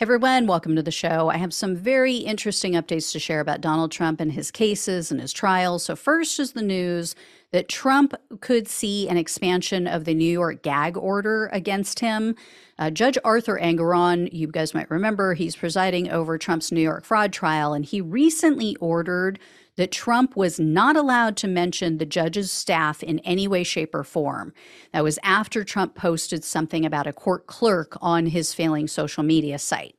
[0.00, 1.28] Everyone, welcome to the show.
[1.28, 5.20] I have some very interesting updates to share about Donald Trump and his cases and
[5.20, 5.82] his trials.
[5.82, 7.16] So, first is the news
[7.52, 12.34] that Trump could see an expansion of the New York gag order against him.
[12.78, 17.32] Uh, Judge Arthur Engoron, you guys might remember, he's presiding over Trump's New York fraud
[17.32, 19.38] trial, and he recently ordered
[19.76, 24.02] that Trump was not allowed to mention the judge's staff in any way, shape, or
[24.04, 24.52] form.
[24.92, 29.58] That was after Trump posted something about a court clerk on his failing social media
[29.58, 29.94] site.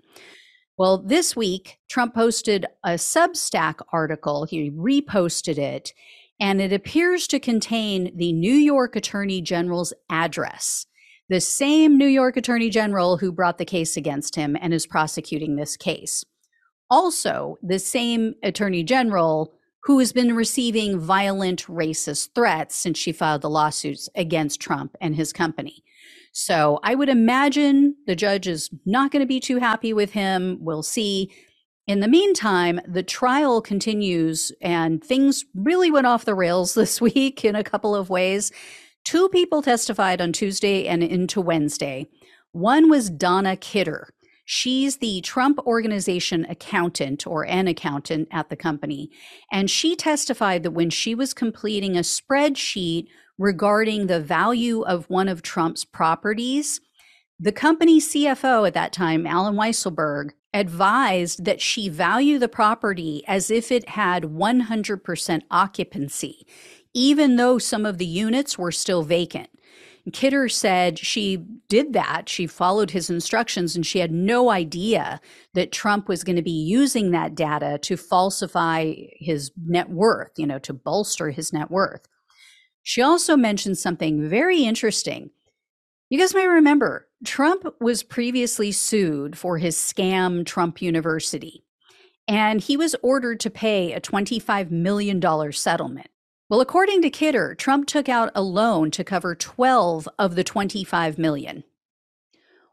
[0.77, 4.45] Well, this week, Trump posted a Substack article.
[4.45, 5.93] He reposted it,
[6.39, 10.86] and it appears to contain the New York Attorney General's address.
[11.29, 15.56] The same New York Attorney General who brought the case against him and is prosecuting
[15.56, 16.24] this case.
[16.89, 19.54] Also, the same Attorney General
[19.84, 25.15] who has been receiving violent racist threats since she filed the lawsuits against Trump and
[25.15, 25.84] his company.
[26.32, 30.57] So I would imagine the judge is not going to be too happy with him.
[30.62, 31.32] We'll see.
[31.89, 37.44] In the meantime, the trial continues and things really went off the rails this week
[37.44, 38.52] in a couple of ways.
[39.06, 42.08] Two people testified on Tuesday and into Wednesday.
[42.52, 44.14] One was Donna Kidder.
[44.46, 49.09] She's the Trump Organization accountant or an accountant at the company.
[49.52, 53.08] And she testified that when she was completing a spreadsheet
[53.40, 56.81] regarding the value of one of Trump's properties,
[57.40, 63.52] the company CFO at that time, Allen Weisselberg, advised that she value the property as
[63.52, 66.47] if it had 100% occupancy,
[66.94, 69.50] even though some of the units were still vacant.
[70.11, 72.30] Kidder said she did that.
[72.30, 75.22] She followed his instructions and she had no idea
[75.53, 80.47] that Trump was going to be using that data to falsify his net worth, you
[80.47, 82.08] know, to bolster his net worth.
[82.81, 85.30] She also mentioned something very interesting.
[86.09, 91.66] You guys may remember Trump was previously sued for his scam Trump University,
[92.28, 96.08] and he was ordered to pay a $25 million settlement.
[96.50, 101.18] Well, according to Kidder, Trump took out a loan to cover 12 of the 25
[101.18, 101.63] million.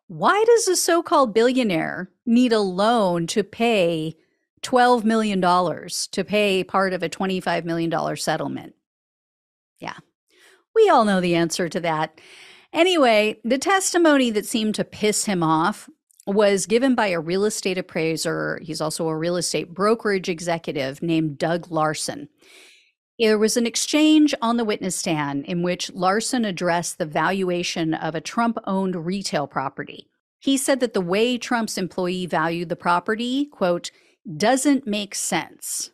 [0.07, 4.17] Why does a so-called billionaire need a loan to pay
[4.63, 8.75] 12 million dollars to pay part of a 25 million dollar settlement?
[9.81, 9.97] Yeah.
[10.75, 12.21] We all know the answer to that.
[12.77, 15.89] Anyway, the testimony that seemed to piss him off
[16.27, 18.61] was given by a real estate appraiser.
[18.63, 22.29] He's also a real estate brokerage executive named Doug Larson.
[23.19, 28.15] There was an exchange on the witness stand in which Larson addressed the valuation of
[28.15, 30.11] a Trump owned retail property.
[30.39, 33.91] He said that the way Trump's employee valued the property, quote,
[34.37, 35.91] doesn't make sense.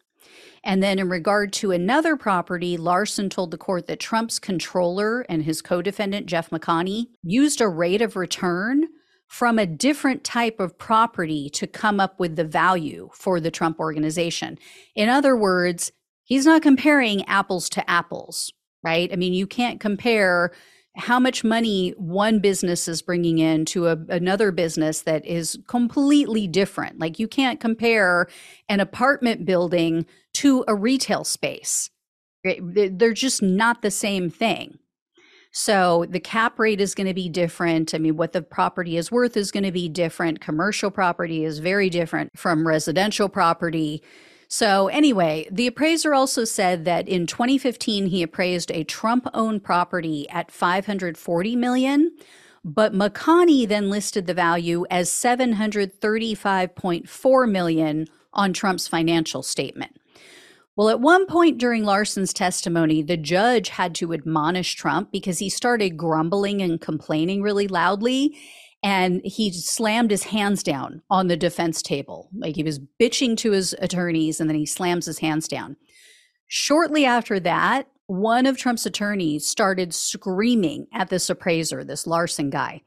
[0.64, 5.42] And then, in regard to another property, Larson told the court that Trump's controller and
[5.42, 8.84] his co defendant, Jeff McConney, used a rate of return
[9.26, 13.80] from a different type of property to come up with the value for the Trump
[13.80, 14.58] organization.
[14.94, 15.90] In other words,
[16.22, 18.52] he's not comparing apples to apples,
[18.84, 19.10] right?
[19.12, 20.52] I mean, you can't compare
[20.96, 26.46] how much money one business is bringing in to a, another business that is completely
[26.46, 26.98] different.
[26.98, 28.28] Like you can't compare
[28.68, 30.04] an apartment building
[30.34, 31.88] to a retail space.
[32.44, 34.78] They're just not the same thing.
[35.52, 37.94] So the cap rate is going to be different.
[37.94, 40.40] I mean, what the property is worth is going to be different.
[40.40, 44.02] Commercial property is very different from residential property.
[44.48, 50.50] So, anyway, the appraiser also said that in 2015 he appraised a Trump-owned property at
[50.50, 52.16] 540 million,
[52.64, 59.96] but McConney then listed the value as 735.4 million on Trump's financial statement.
[60.76, 65.50] Well, at one point during Larson's testimony, the judge had to admonish Trump because he
[65.50, 68.36] started grumbling and complaining really loudly
[68.82, 72.28] and he slammed his hands down on the defense table.
[72.34, 75.76] Like he was bitching to his attorneys and then he slams his hands down.
[76.48, 82.82] Shortly after that, one of Trump's attorneys started screaming at this appraiser, this Larson guy.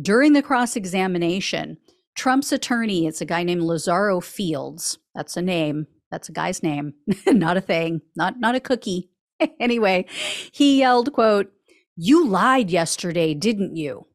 [0.00, 1.78] During the cross examination,
[2.14, 4.98] Trump's attorney, it's a guy named Lazaro Fields.
[5.14, 5.86] That's a name.
[6.10, 6.94] That's a guy's name,
[7.26, 9.10] not a thing, not not a cookie.
[9.60, 10.06] anyway,
[10.52, 11.52] he yelled, quote,
[11.96, 14.06] "You lied yesterday, didn't you?"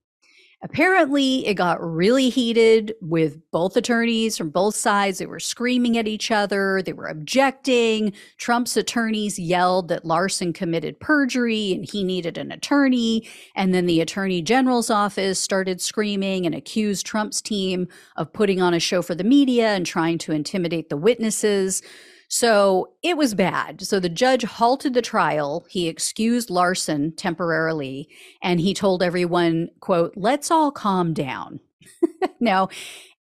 [0.65, 5.19] Apparently, it got really heated with both attorneys from both sides.
[5.19, 8.13] They were screaming at each other, they were objecting.
[8.39, 13.29] Trump's attorneys yelled that Larson committed perjury and he needed an attorney.
[13.55, 18.73] And then the attorney general's office started screaming and accused Trump's team of putting on
[18.73, 21.83] a show for the media and trying to intimidate the witnesses.
[22.27, 23.81] So it was bad.
[23.81, 25.65] So the judge halted the trial.
[25.69, 28.09] He excused Larson temporarily
[28.41, 31.59] and he told everyone, quote, let's all calm down.
[32.39, 32.69] now,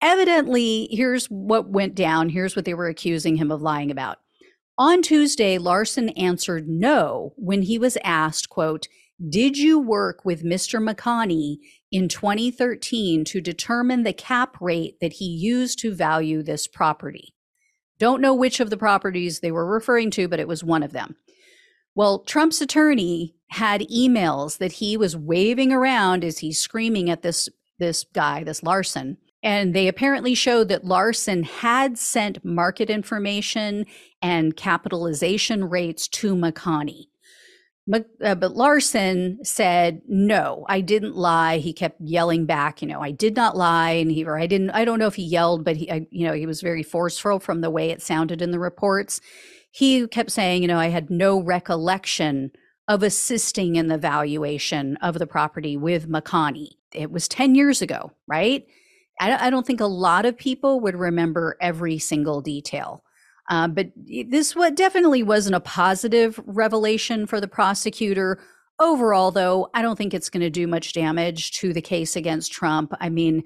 [0.02, 2.30] evidently, here's what went down.
[2.30, 4.18] Here's what they were accusing him of lying about.
[4.78, 8.88] On Tuesday, Larson answered no when he was asked, quote,
[9.28, 10.82] did you work with Mr.
[10.82, 11.58] McConney
[11.92, 17.34] in 2013 to determine the cap rate that he used to value this property?
[18.00, 20.94] Don't know which of the properties they were referring to, but it was one of
[20.94, 21.16] them.
[21.96, 27.50] Well, Trump's attorney had emails that he was waving around as he's screaming at this
[27.80, 29.18] this guy, this Larson.
[29.42, 33.86] And they apparently showed that Larson had sent market information
[34.22, 37.06] and capitalization rates to McConney.
[37.92, 43.12] Uh, but Larson said, "No, I didn't lie." He kept yelling back, "You know, I
[43.12, 44.70] did not lie." And he, or I didn't.
[44.72, 47.40] I don't know if he yelled, but he, I, you know, he was very forceful
[47.40, 49.22] from the way it sounded in the reports.
[49.72, 52.52] He kept saying, "You know, I had no recollection
[52.88, 58.12] of assisting in the valuation of the property with McConney." It was ten years ago,
[58.28, 58.66] right?
[59.20, 63.04] I, I don't think a lot of people would remember every single detail.
[63.50, 68.40] Uh, but this what definitely wasn't a positive revelation for the prosecutor.
[68.80, 72.52] Overall, though, I don't think it's going to do much damage to the case against
[72.52, 72.94] Trump.
[73.00, 73.44] I mean,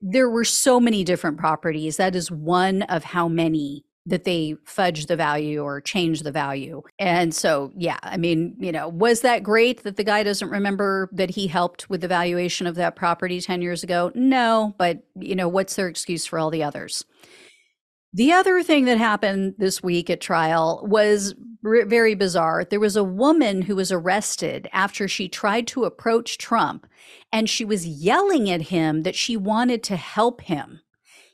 [0.00, 1.96] there were so many different properties.
[1.96, 6.80] That is one of how many that they fudge the value or change the value.
[6.98, 11.10] And so, yeah, I mean, you know, was that great that the guy doesn't remember
[11.12, 14.12] that he helped with the valuation of that property 10 years ago?
[14.14, 17.04] No, but, you know, what's their excuse for all the others?
[18.16, 22.64] The other thing that happened this week at trial was very bizarre.
[22.64, 26.86] There was a woman who was arrested after she tried to approach Trump
[27.30, 30.80] and she was yelling at him that she wanted to help him.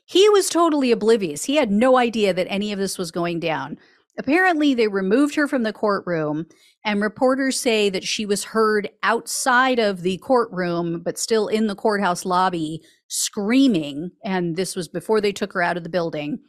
[0.03, 1.45] He was totally oblivious.
[1.45, 3.77] He had no idea that any of this was going down.
[4.19, 6.47] Apparently, they removed her from the courtroom,
[6.83, 11.75] and reporters say that she was heard outside of the courtroom, but still in the
[11.75, 14.11] courthouse lobby, screaming.
[14.25, 16.39] And this was before they took her out of the building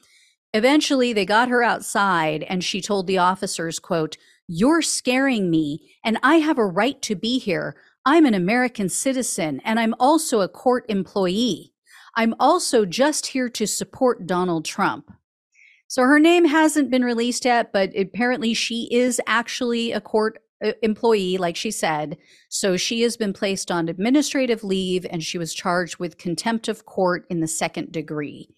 [0.54, 4.16] Eventually, they got her outside and she told the officers, quote,
[4.46, 7.74] "You're scaring me and I have a right to be here.
[8.06, 11.72] I'm an American citizen and I'm also a court employee.
[12.16, 15.10] I'm also just here to support Donald Trump."
[15.88, 20.72] So her name hasn't been released yet, but apparently she is actually a court uh,
[20.82, 22.16] employee, like she said.
[22.48, 26.86] So she has been placed on administrative leave and she was charged with contempt of
[26.86, 28.48] court in the second degree.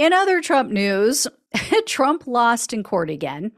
[0.00, 1.26] In other Trump news,
[1.86, 3.52] Trump lost in court again.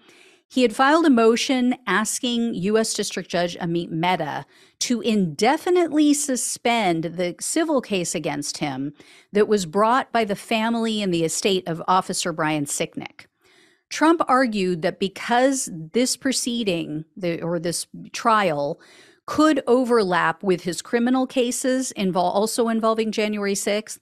[0.49, 2.95] He had filed a motion asking U.S.
[2.95, 4.45] District Judge Amit Mehta
[4.81, 8.93] to indefinitely suspend the civil case against him
[9.31, 13.27] that was brought by the family and the estate of Officer Brian Sicknick.
[13.89, 18.81] Trump argued that because this proceeding the, or this trial
[19.27, 24.01] could overlap with his criminal cases invol- also involving January 6th,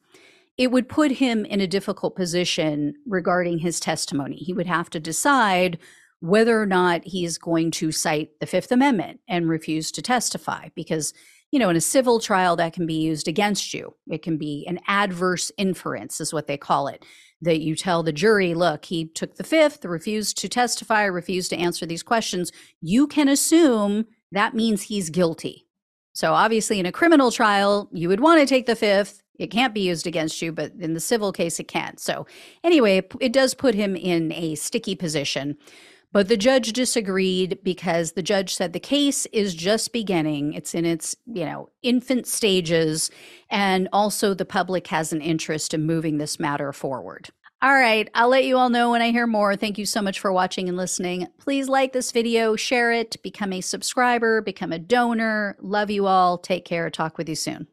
[0.60, 4.36] it would put him in a difficult position regarding his testimony.
[4.36, 5.78] He would have to decide
[6.20, 11.14] whether or not he's going to cite the Fifth Amendment and refuse to testify because
[11.50, 13.92] you know, in a civil trial, that can be used against you.
[14.08, 17.04] It can be an adverse inference, is what they call it.
[17.42, 21.56] That you tell the jury, look, he took the fifth, refused to testify, refused to
[21.56, 22.52] answer these questions.
[22.80, 25.66] You can assume that means he's guilty.
[26.12, 29.72] So, obviously, in a criminal trial, you would want to take the fifth it can't
[29.72, 31.96] be used against you, but in the civil case, it can.
[31.96, 32.26] So,
[32.62, 35.56] anyway, it does put him in a sticky position.
[36.12, 40.52] But the judge disagreed because the judge said the case is just beginning.
[40.52, 43.10] It's in its, you know, infant stages.
[43.48, 47.30] And also the public has an interest in moving this matter forward.
[47.62, 49.54] All right, I'll let you all know when I hear more.
[49.54, 51.28] Thank you so much for watching and listening.
[51.38, 55.56] Please like this video, share it, become a subscriber, become a donor.
[55.60, 56.38] Love you all.
[56.38, 56.90] Take care.
[56.90, 57.68] Talk with you soon.